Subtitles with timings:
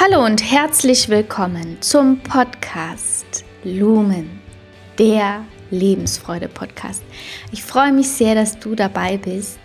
[0.00, 4.38] Hallo und herzlich willkommen zum Podcast Lumen,
[4.96, 7.02] der Lebensfreude-Podcast.
[7.50, 9.58] Ich freue mich sehr, dass du dabei bist.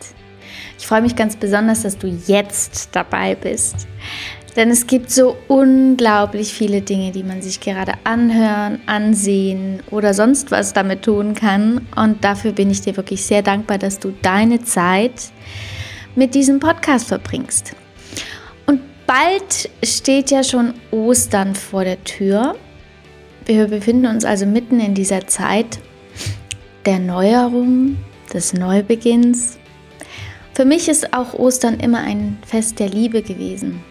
[0.79, 3.88] Ich freue mich ganz besonders, dass du jetzt dabei bist.
[4.55, 10.50] Denn es gibt so unglaublich viele Dinge, die man sich gerade anhören, ansehen oder sonst
[10.50, 11.88] was damit tun kann.
[11.95, 15.31] Und dafür bin ich dir wirklich sehr dankbar, dass du deine Zeit
[16.15, 17.75] mit diesem Podcast verbringst.
[19.14, 22.55] Bald steht ja schon Ostern vor der Tür.
[23.45, 25.77] Wir befinden uns also mitten in dieser Zeit
[26.88, 27.98] der Neuerung,
[28.34, 29.59] des Neubeginns.
[30.55, 33.84] Für mich ist auch Ostern immer ein Fest der Liebe gewesen.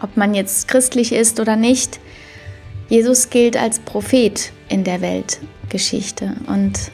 [0.00, 2.00] Ob man jetzt christlich ist oder nicht,
[2.88, 6.36] Jesus gilt als Prophet in der Weltgeschichte.
[6.46, 6.90] Und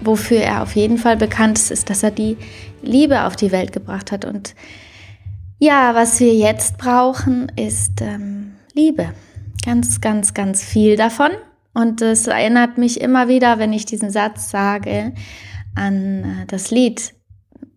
[0.00, 2.36] wofür er auf jeden Fall bekannt ist, ist, dass er die
[2.82, 4.24] Liebe auf die Welt gebracht hat.
[4.24, 4.56] Und
[5.60, 9.12] ja, was wir jetzt brauchen, ist ähm, Liebe.
[9.64, 11.30] Ganz, ganz, ganz viel davon.
[11.74, 15.12] Und es erinnert mich immer wieder, wenn ich diesen Satz sage,
[15.74, 17.14] an äh, das Lied,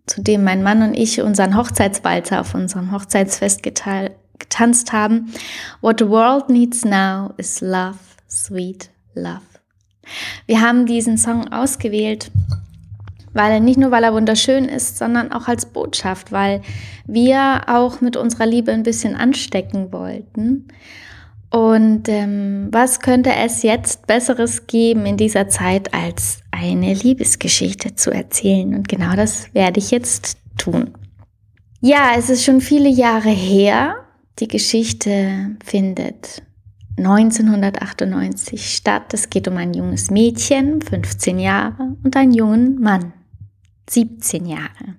[0.05, 5.33] zu dem mein Mann und ich unseren Hochzeitswalzer auf unserem Hochzeitsfest getanzt haben.
[5.81, 9.41] What the world needs now is love, sweet love.
[10.45, 12.31] Wir haben diesen Song ausgewählt,
[13.33, 16.61] weil nicht nur, weil er wunderschön ist, sondern auch als Botschaft, weil
[17.05, 20.67] wir auch mit unserer Liebe ein bisschen anstecken wollten.
[21.49, 28.09] Und ähm, was könnte es jetzt Besseres geben in dieser Zeit, als eine Liebesgeschichte zu
[28.09, 28.73] erzählen?
[28.73, 30.95] Und genau das werde ich jetzt tun.
[31.79, 33.97] Ja, es ist schon viele Jahre her.
[34.39, 36.41] Die Geschichte findet
[36.97, 39.13] 1998 statt.
[39.13, 43.13] Es geht um ein junges Mädchen, 15 Jahre, und einen jungen Mann,
[43.93, 44.95] 17 Jahre.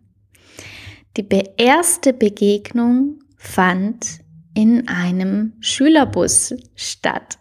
[1.17, 4.21] Die erste Begegnung fand
[4.55, 7.39] in einem Schülerbus statt.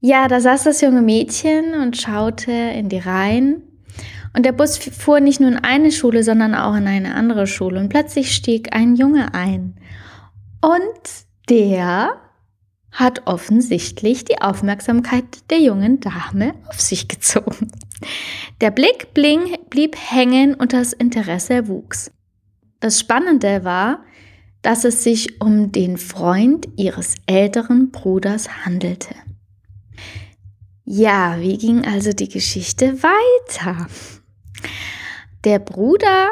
[0.00, 3.62] Ja, da saß das junge Mädchen und schaute in die Reihen.
[4.34, 7.80] Und der Bus fuhr nicht nur in eine Schule, sondern auch in eine andere Schule.
[7.80, 9.76] Und plötzlich stieg ein Junge ein.
[10.60, 11.00] Und
[11.48, 12.20] der
[12.92, 17.70] hat offensichtlich die Aufmerksamkeit der jungen Dame auf sich gezogen.
[18.62, 22.10] Der Blick blieb hängen und das Interesse wuchs.
[22.80, 24.02] Das Spannende war,
[24.62, 29.14] dass es sich um den Freund ihres älteren Bruders handelte.
[30.84, 33.88] Ja, wie ging also die Geschichte weiter?
[35.44, 36.30] Der Bruder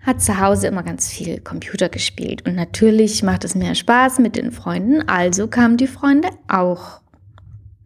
[0.00, 4.36] hat zu Hause immer ganz viel Computer gespielt und natürlich macht es mehr Spaß mit
[4.36, 7.01] den Freunden, also kamen die Freunde auch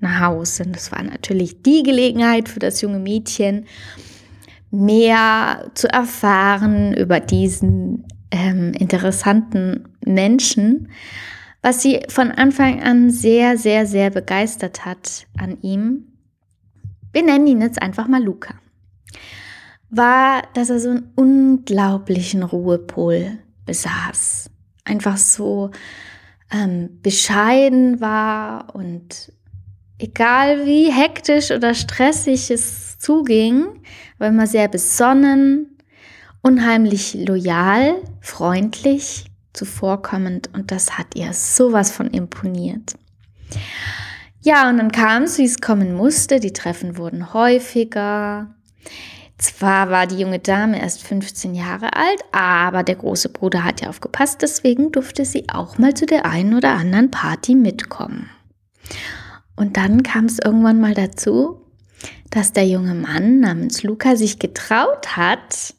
[0.01, 0.65] nach Hause.
[0.65, 3.67] Und das war natürlich die Gelegenheit für das junge Mädchen,
[4.71, 10.89] mehr zu erfahren über diesen ähm, interessanten Menschen,
[11.63, 16.13] was sie von Anfang an sehr, sehr, sehr begeistert hat an ihm.
[17.13, 18.55] Wir nennen ihn jetzt einfach mal Luca.
[19.89, 24.51] War, dass er so einen unglaublichen Ruhepol besaß.
[24.85, 25.71] Einfach so
[26.53, 29.33] ähm, bescheiden war und
[29.99, 33.81] egal wie hektisch oder stressig es zuging,
[34.19, 35.79] war immer sehr besonnen,
[36.43, 42.95] unheimlich loyal, freundlich, zuvorkommend und das hat ihr sowas von imponiert.
[44.43, 46.39] Ja, und dann kam es, wie es kommen musste.
[46.39, 48.55] Die Treffen wurden häufiger.
[49.39, 53.89] Zwar war die junge Dame erst 15 Jahre alt, aber der große Bruder hat ja
[53.89, 58.31] aufgepasst, deswegen durfte sie auch mal zu der einen oder anderen Party mitkommen.
[59.57, 61.61] Und dann kam es irgendwann mal dazu,
[62.31, 65.75] dass der junge Mann namens Luca sich getraut hat,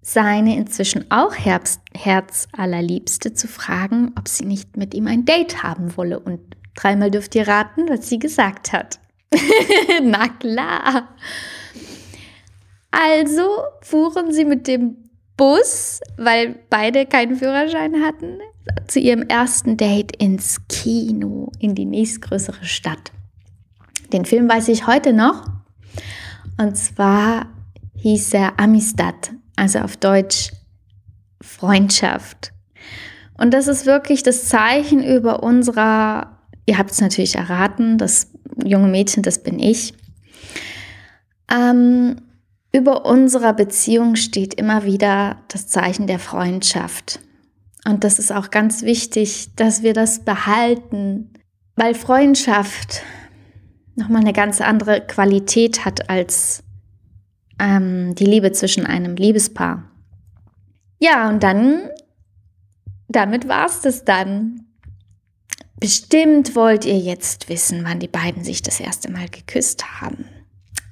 [0.00, 5.96] seine inzwischen auch Herbst, Herzallerliebste zu fragen, ob sie nicht mit ihm ein Date haben
[5.96, 6.18] wolle.
[6.18, 6.40] Und
[6.76, 9.00] dreimal dürft ihr raten, was sie gesagt hat.
[10.02, 11.08] Na klar.
[12.90, 13.48] Also
[13.82, 14.96] fuhren sie mit dem
[15.36, 18.38] Bus, weil beide keinen Führerschein hatten,
[18.86, 23.12] zu ihrem ersten Date ins Kino, in die nächstgrößere Stadt.
[24.12, 25.44] Den Film weiß ich heute noch.
[26.58, 27.46] Und zwar
[27.96, 30.50] hieß er Amistad, also auf Deutsch
[31.40, 32.52] Freundschaft.
[33.36, 38.32] Und das ist wirklich das Zeichen über unserer, ihr habt es natürlich erraten, das
[38.64, 39.94] junge Mädchen, das bin ich.
[41.50, 42.16] Ähm,
[42.72, 47.20] über unserer Beziehung steht immer wieder das Zeichen der Freundschaft.
[47.88, 51.32] Und das ist auch ganz wichtig, dass wir das behalten,
[51.74, 53.00] weil Freundschaft
[53.96, 56.62] nochmal eine ganz andere Qualität hat als
[57.58, 59.90] ähm, die Liebe zwischen einem Liebespaar.
[60.98, 61.88] Ja, und dann
[63.08, 64.66] damit war es das dann.
[65.80, 70.26] Bestimmt wollt ihr jetzt wissen, wann die beiden sich das erste Mal geküsst haben.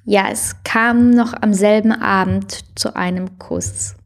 [0.07, 3.97] Ja, es kam noch am selben Abend zu einem Kuss.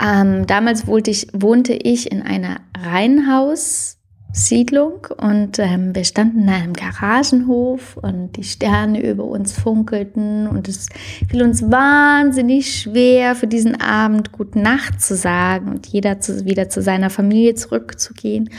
[0.00, 6.72] Ähm, damals wohnte ich, wohnte ich in einer Reihenhaussiedlung und ähm, wir standen in einem
[6.72, 10.88] Garagenhof und die Sterne über uns funkelten und es
[11.28, 16.68] fiel uns wahnsinnig schwer, für diesen Abend Gute Nacht zu sagen und jeder zu, wieder
[16.68, 18.50] zu seiner Familie zurückzugehen.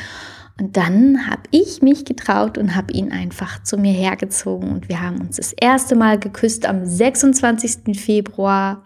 [0.60, 5.02] Und dann habe ich mich getraut und habe ihn einfach zu mir hergezogen und wir
[5.02, 8.00] haben uns das erste Mal geküsst am 26.
[8.00, 8.86] Februar,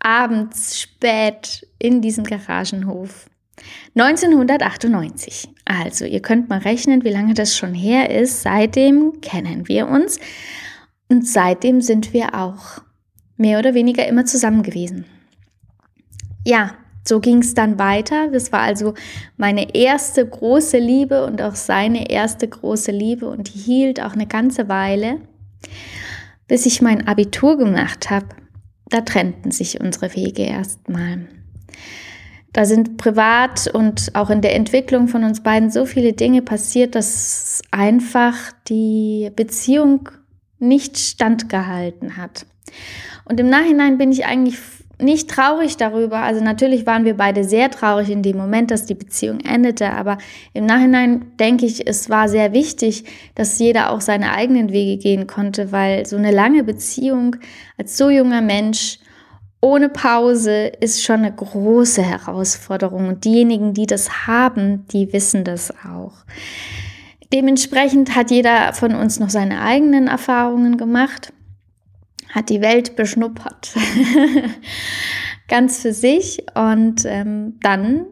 [0.00, 3.26] abends spät in diesem Garagenhof.
[3.94, 5.48] 1998.
[5.64, 8.42] Also, ihr könnt mal rechnen, wie lange das schon her ist.
[8.42, 10.18] Seitdem kennen wir uns
[11.08, 12.82] und seitdem sind wir auch
[13.36, 15.04] mehr oder weniger immer zusammen gewesen.
[16.44, 16.74] Ja,
[17.04, 18.28] so ging es dann weiter.
[18.28, 18.94] Das war also
[19.36, 24.26] meine erste große Liebe und auch seine erste große Liebe und die hielt auch eine
[24.26, 25.20] ganze Weile,
[26.46, 28.26] bis ich mein Abitur gemacht habe.
[28.90, 31.28] Da trennten sich unsere Wege erstmal.
[32.52, 36.96] Da sind privat und auch in der Entwicklung von uns beiden so viele Dinge passiert,
[36.96, 38.36] dass einfach
[38.68, 40.08] die Beziehung
[40.58, 42.46] nicht standgehalten hat.
[43.24, 44.58] Und im Nachhinein bin ich eigentlich
[45.02, 46.18] nicht traurig darüber.
[46.18, 50.18] Also natürlich waren wir beide sehr traurig in dem Moment, dass die Beziehung endete, aber
[50.52, 53.04] im Nachhinein denke ich, es war sehr wichtig,
[53.34, 57.36] dass jeder auch seine eigenen Wege gehen konnte, weil so eine lange Beziehung
[57.76, 58.98] als so junger Mensch
[59.60, 65.70] ohne Pause ist schon eine große Herausforderung und diejenigen, die das haben, die wissen das
[65.84, 66.24] auch.
[67.32, 71.32] Dementsprechend hat jeder von uns noch seine eigenen Erfahrungen gemacht
[72.30, 73.74] hat die Welt beschnuppert.
[75.48, 76.44] Ganz für sich.
[76.54, 78.06] Und ähm, dann,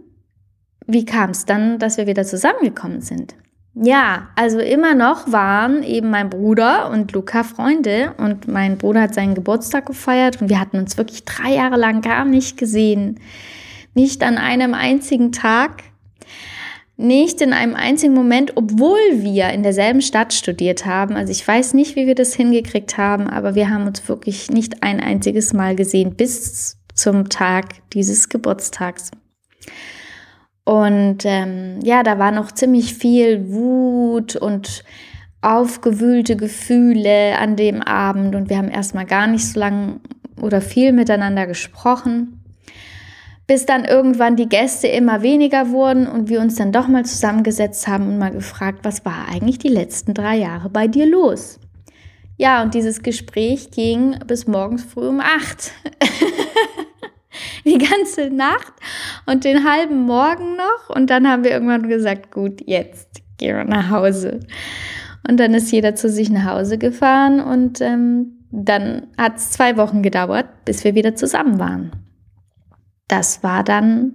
[0.86, 3.34] wie kam es dann, dass wir wieder zusammengekommen sind?
[3.80, 9.14] Ja, also immer noch waren eben mein Bruder und Luca Freunde und mein Bruder hat
[9.14, 13.20] seinen Geburtstag gefeiert und wir hatten uns wirklich drei Jahre lang gar nicht gesehen.
[13.94, 15.84] Nicht an einem einzigen Tag
[16.98, 21.14] nicht in einem einzigen Moment, obwohl wir in derselben Stadt studiert haben.
[21.14, 24.82] Also ich weiß nicht, wie wir das hingekriegt haben, aber wir haben uns wirklich nicht
[24.82, 29.12] ein einziges Mal gesehen bis zum Tag dieses Geburtstags.
[30.64, 34.82] Und ähm, ja, da war noch ziemlich viel Wut und
[35.40, 40.00] aufgewühlte Gefühle an dem Abend und wir haben erstmal gar nicht so lange
[40.40, 42.37] oder viel miteinander gesprochen
[43.48, 47.88] bis dann irgendwann die Gäste immer weniger wurden und wir uns dann doch mal zusammengesetzt
[47.88, 51.58] haben und mal gefragt, was war eigentlich die letzten drei Jahre bei dir los?
[52.36, 55.72] Ja, und dieses Gespräch ging bis morgens früh um acht.
[57.64, 58.74] die ganze Nacht
[59.24, 60.94] und den halben Morgen noch.
[60.94, 64.40] Und dann haben wir irgendwann gesagt, gut, jetzt gehen wir nach Hause.
[65.26, 69.76] Und dann ist jeder zu sich nach Hause gefahren und ähm, dann hat es zwei
[69.78, 72.07] Wochen gedauert, bis wir wieder zusammen waren.
[73.08, 74.14] Das war dann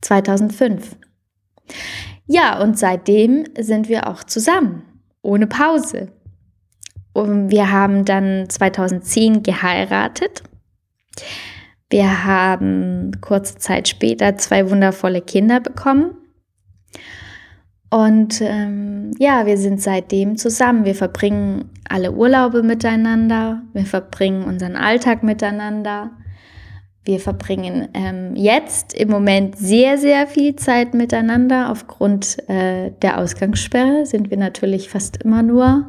[0.00, 0.96] 2005.
[2.26, 4.82] Ja, und seitdem sind wir auch zusammen,
[5.22, 6.12] ohne Pause.
[7.12, 10.44] Und wir haben dann 2010 geheiratet.
[11.90, 16.16] Wir haben kurze Zeit später zwei wundervolle Kinder bekommen.
[17.90, 20.84] Und ähm, ja, wir sind seitdem zusammen.
[20.84, 23.62] Wir verbringen alle Urlaube miteinander.
[23.72, 26.12] Wir verbringen unseren Alltag miteinander.
[27.02, 31.70] Wir verbringen ähm, jetzt im Moment sehr, sehr viel Zeit miteinander.
[31.70, 35.88] Aufgrund äh, der Ausgangssperre sind wir natürlich fast immer nur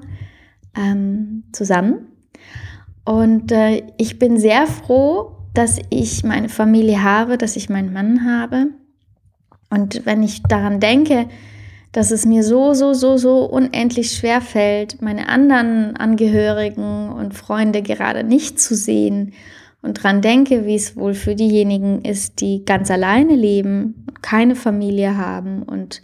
[0.76, 2.08] ähm, zusammen.
[3.04, 8.26] Und äh, ich bin sehr froh, dass ich meine Familie habe, dass ich meinen Mann
[8.26, 8.68] habe.
[9.70, 11.28] Und wenn ich daran denke,
[11.92, 17.82] dass es mir so, so, so, so unendlich schwer fällt, meine anderen Angehörigen und Freunde
[17.82, 19.34] gerade nicht zu sehen
[19.82, 25.18] und dran denke, wie es wohl für diejenigen ist, die ganz alleine leben, keine Familie
[25.18, 26.02] haben und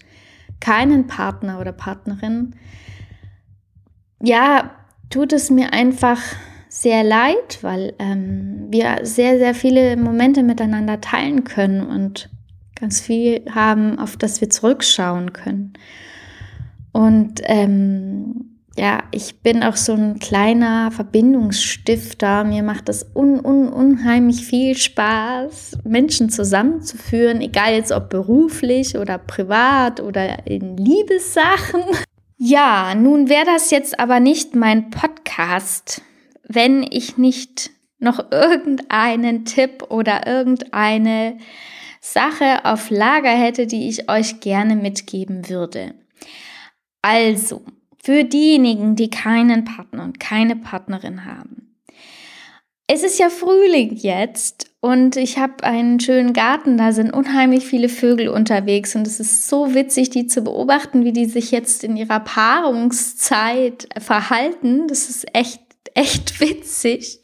[0.60, 2.56] keinen Partner oder Partnerin,
[4.22, 4.72] ja,
[5.10, 6.20] tut es mir einfach
[6.70, 12.30] sehr leid, weil ähm, wir sehr, sehr viele Momente miteinander teilen können und
[12.76, 15.74] ganz viel haben, auf das wir zurückschauen können.
[16.92, 22.44] Und ähm, ja, ich bin auch so ein kleiner Verbindungsstifter.
[22.44, 29.18] Mir macht das un, un, unheimlich viel Spaß, Menschen zusammenzuführen, egal jetzt ob beruflich oder
[29.18, 31.82] privat oder in Liebessachen.
[32.40, 36.04] Ja, nun wäre das jetzt aber nicht mein Podcast,
[36.48, 41.40] wenn ich nicht noch irgendeinen Tipp oder irgendeine
[42.00, 45.96] Sache auf Lager hätte, die ich euch gerne mitgeben würde.
[47.02, 47.64] Also,
[48.02, 51.76] für diejenigen, die keinen Partner und keine Partnerin haben.
[52.90, 57.90] Es ist ja Frühling jetzt und ich habe einen schönen Garten, da sind unheimlich viele
[57.90, 61.98] Vögel unterwegs und es ist so witzig, die zu beobachten, wie die sich jetzt in
[61.98, 64.88] ihrer Paarungszeit verhalten.
[64.88, 65.62] Das ist echt,
[65.96, 67.20] echt witzig.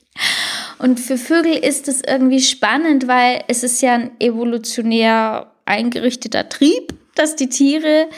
[0.80, 6.94] Und für Vögel ist es irgendwie spannend, weil es ist ja ein evolutionär eingerichteter Trieb,
[7.16, 8.10] dass die Tiere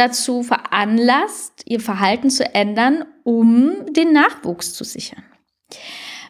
[0.00, 5.22] dazu veranlasst, ihr Verhalten zu ändern, um den Nachwuchs zu sichern.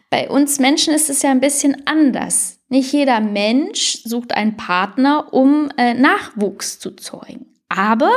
[0.09, 2.59] Bei uns Menschen ist es ja ein bisschen anders.
[2.67, 7.45] Nicht jeder Mensch sucht einen Partner, um äh, Nachwuchs zu zeugen.
[7.69, 8.11] Aber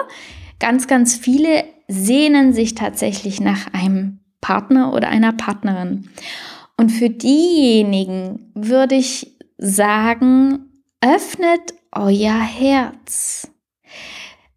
[0.59, 6.11] ganz, ganz viele sehnen sich tatsächlich nach einem Partner oder einer Partnerin.
[6.77, 13.49] Und für diejenigen würde ich sagen, öffnet euer Herz.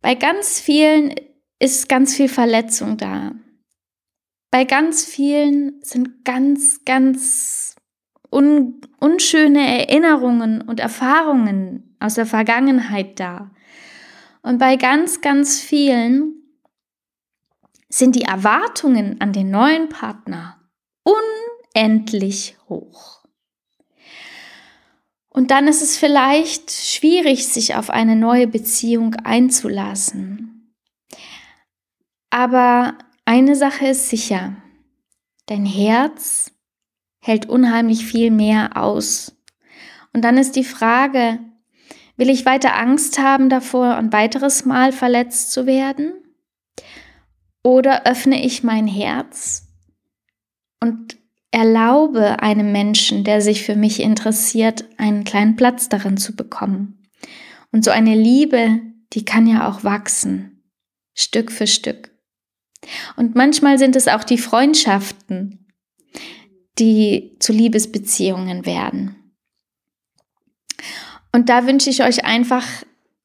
[0.02, 1.16] Bei ganz vielen
[1.60, 3.34] ist ganz viel Verletzung da.
[4.52, 7.76] Bei ganz vielen sind ganz, ganz
[8.32, 13.52] un unschöne Erinnerungen und Erfahrungen aus der Vergangenheit da.
[14.42, 16.38] Und bei ganz, ganz vielen
[17.90, 20.62] sind die Erwartungen an den neuen Partner
[21.04, 23.17] unendlich hoch.
[25.38, 30.74] Und dann ist es vielleicht schwierig, sich auf eine neue Beziehung einzulassen.
[32.32, 34.56] Aber eine Sache ist sicher.
[35.46, 36.52] Dein Herz
[37.20, 39.38] hält unheimlich viel mehr aus.
[40.12, 41.38] Und dann ist die Frage,
[42.16, 46.14] will ich weiter Angst haben davor, ein weiteres Mal verletzt zu werden?
[47.62, 49.68] Oder öffne ich mein Herz
[50.82, 51.20] und
[51.52, 57.08] erlaube einem Menschen, der sich für mich interessiert, einen kleinen Platz darin zu bekommen.
[57.72, 58.82] Und so eine Liebe,
[59.14, 60.64] die kann ja auch wachsen,
[61.14, 62.12] Stück für Stück.
[63.16, 65.66] Und manchmal sind es auch die Freundschaften,
[66.80, 69.16] die zu Liebesbeziehungen werden.
[71.32, 72.66] Und da wünsche ich euch einfach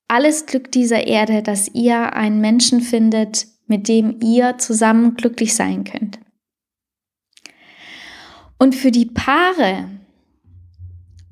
[0.09, 5.85] alles Glück dieser Erde, dass ihr einen Menschen findet, mit dem ihr zusammen glücklich sein
[5.85, 6.19] könnt.
[8.63, 9.89] Und für die Paare,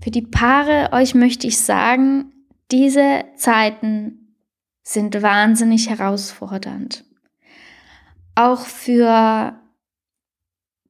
[0.02, 2.32] für die Paare euch möchte ich sagen,
[2.72, 4.34] diese Zeiten
[4.82, 7.04] sind wahnsinnig herausfordernd.
[8.34, 9.56] Auch für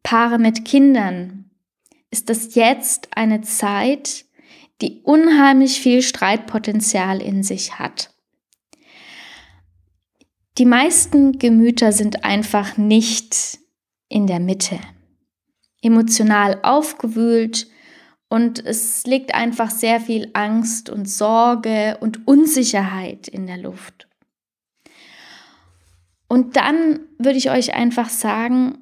[0.02, 1.50] Paare mit Kindern
[2.10, 4.24] ist das jetzt eine Zeit,
[4.80, 8.14] die unheimlich viel Streitpotenzial in sich hat.
[10.56, 13.58] Die meisten Gemüter sind einfach nicht
[14.08, 14.80] in der Mitte
[15.82, 17.68] emotional aufgewühlt
[18.28, 24.08] und es liegt einfach sehr viel Angst und Sorge und Unsicherheit in der Luft.
[26.28, 28.78] Und dann würde ich euch einfach sagen,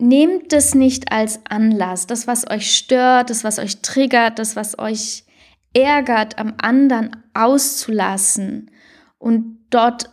[0.00, 4.78] nehmt es nicht als Anlass, das, was euch stört, das, was euch triggert, das, was
[4.78, 5.24] euch
[5.72, 8.72] ärgert, am anderen auszulassen
[9.18, 10.10] und dort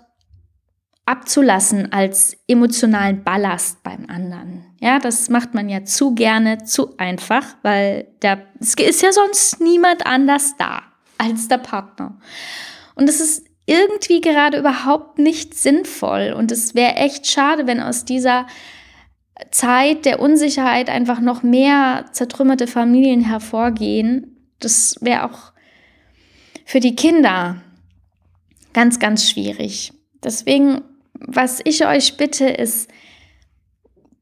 [1.18, 4.66] abzulassen als emotionalen Ballast beim anderen.
[4.80, 8.08] Ja, das macht man ja zu gerne, zu einfach, weil
[8.60, 10.84] es ist ja sonst niemand anders da
[11.18, 12.20] als der Partner.
[12.96, 16.34] Und es ist irgendwie gerade überhaupt nicht sinnvoll.
[16.38, 18.48] Und es wäre echt schade, wenn aus dieser
[19.52, 24.38] Zeit der Unsicherheit einfach noch mehr zertrümmerte Familien hervorgehen.
[24.60, 25.52] Das wäre auch
[26.66, 27.62] für die Kinder
[28.74, 29.94] ganz, ganz schwierig.
[30.24, 30.82] Deswegen
[31.20, 32.90] was ich euch bitte, ist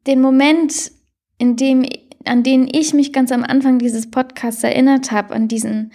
[0.07, 0.91] den Moment,
[1.37, 1.85] in dem,
[2.25, 5.91] an den ich mich ganz am Anfang dieses Podcasts erinnert habe, an diesen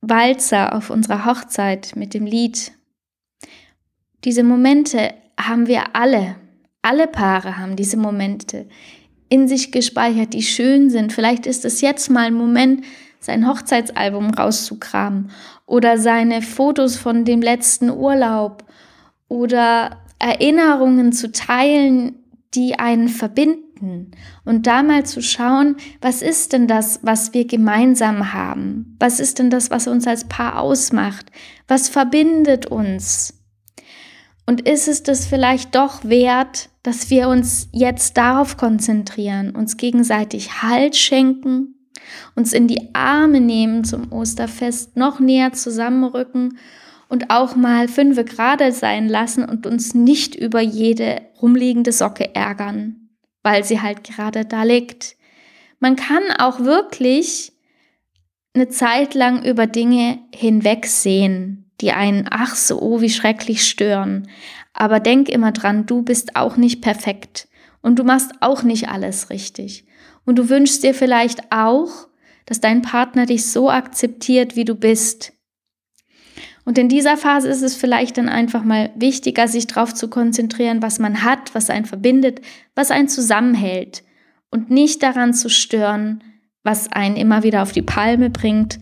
[0.00, 2.72] Walzer auf unserer Hochzeit mit dem Lied.
[4.24, 6.36] Diese Momente haben wir alle.
[6.82, 8.68] Alle Paare haben diese Momente
[9.28, 11.12] in sich gespeichert, die schön sind.
[11.12, 12.84] Vielleicht ist es jetzt mal ein Moment,
[13.20, 15.30] sein Hochzeitsalbum rauszukramen
[15.66, 18.64] oder seine Fotos von dem letzten Urlaub
[19.30, 22.16] oder Erinnerungen zu teilen,
[22.52, 24.10] die einen verbinden
[24.44, 28.96] und da mal zu schauen, was ist denn das, was wir gemeinsam haben?
[28.98, 31.26] Was ist denn das, was uns als Paar ausmacht?
[31.68, 33.38] Was verbindet uns?
[34.46, 40.62] Und ist es das vielleicht doch wert, dass wir uns jetzt darauf konzentrieren, uns gegenseitig
[40.62, 41.76] Halt schenken,
[42.34, 46.58] uns in die Arme nehmen zum Osterfest, noch näher zusammenrücken
[47.10, 53.10] und auch mal fünfe gerade sein lassen und uns nicht über jede rumliegende Socke ärgern,
[53.42, 55.16] weil sie halt gerade da liegt.
[55.80, 57.52] Man kann auch wirklich
[58.54, 64.28] eine Zeit lang über Dinge hinwegsehen, die einen ach so oh, wie schrecklich stören.
[64.72, 67.48] Aber denk immer dran, du bist auch nicht perfekt
[67.82, 69.84] und du machst auch nicht alles richtig.
[70.24, 72.06] Und du wünschst dir vielleicht auch,
[72.46, 75.32] dass dein Partner dich so akzeptiert, wie du bist.
[76.64, 80.82] Und in dieser Phase ist es vielleicht dann einfach mal wichtiger, sich darauf zu konzentrieren,
[80.82, 82.40] was man hat, was einen verbindet,
[82.74, 84.04] was einen zusammenhält
[84.50, 86.22] und nicht daran zu stören,
[86.62, 88.78] was einen immer wieder auf die Palme bringt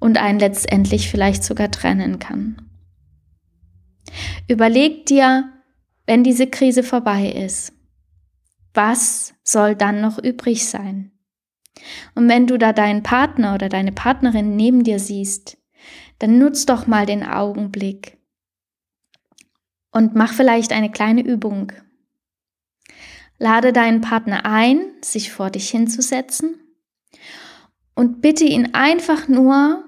[0.00, 2.62] und einen letztendlich vielleicht sogar trennen kann.
[4.48, 5.52] Überleg dir,
[6.06, 7.74] wenn diese Krise vorbei ist,
[8.72, 11.12] was soll dann noch übrig sein?
[12.14, 15.57] Und wenn du da deinen Partner oder deine Partnerin neben dir siehst,
[16.18, 18.18] dann nutz doch mal den Augenblick
[19.92, 21.72] und mach vielleicht eine kleine Übung.
[23.38, 26.60] Lade deinen Partner ein, sich vor dich hinzusetzen
[27.94, 29.84] und bitte ihn einfach nur,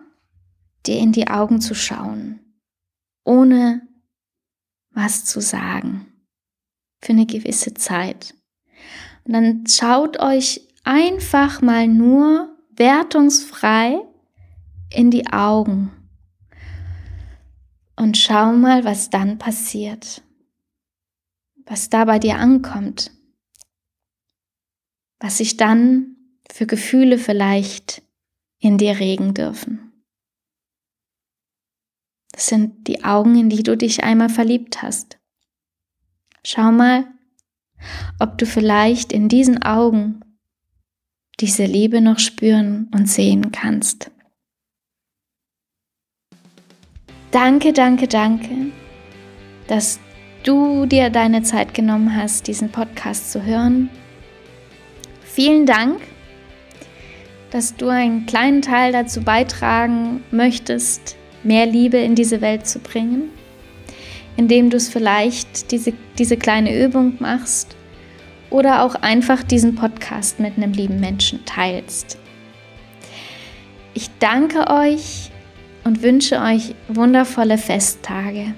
[0.87, 2.41] dir in die Augen zu schauen,
[3.25, 3.87] ohne
[4.91, 6.07] was zu sagen,
[7.03, 8.35] für eine gewisse Zeit.
[9.25, 14.01] Und dann schaut euch einfach mal nur wertungsfrei
[14.91, 15.93] in die Augen
[18.01, 20.23] und schau mal, was dann passiert,
[21.67, 23.13] was da bei dir ankommt,
[25.19, 26.17] was sich dann
[26.51, 28.03] für Gefühle vielleicht
[28.59, 29.93] in dir regen dürfen.
[32.33, 35.19] Das sind die Augen, in die du dich einmal verliebt hast.
[36.43, 37.07] Schau mal,
[38.19, 40.21] ob du vielleicht in diesen Augen
[41.39, 44.11] diese Liebe noch spüren und sehen kannst.
[47.31, 48.73] Danke, danke, danke,
[49.69, 50.01] dass
[50.43, 53.89] du dir deine Zeit genommen hast, diesen Podcast zu hören.
[55.23, 56.01] Vielen Dank,
[57.53, 63.31] dass du einen kleinen Teil dazu beitragen möchtest, mehr Liebe in diese Welt zu bringen,
[64.37, 67.77] indem du es vielleicht diese, diese kleine Übung machst
[68.51, 72.19] oder auch einfach diesen Podcast mit einem lieben Menschen teilst.
[73.95, 75.30] Ich danke euch
[76.03, 78.55] wünsche euch wundervolle Festtage.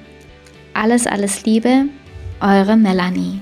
[0.74, 1.86] Alles, alles Liebe,
[2.40, 3.40] eure Melanie.